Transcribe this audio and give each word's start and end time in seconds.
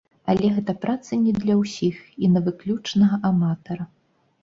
Але 0.33 0.47
гэта 0.55 0.73
праца 0.85 1.19
не 1.27 1.35
для 1.41 1.59
ўсіх 1.61 2.01
і 2.25 2.33
на 2.35 2.45
выключнага 2.51 3.25
аматара. 3.33 3.93